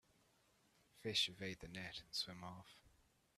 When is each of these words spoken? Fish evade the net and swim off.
Fish 0.99 1.29
evade 1.29 1.59
the 1.59 1.67
net 1.67 1.99
and 2.01 2.11
swim 2.11 2.43
off. 2.43 2.79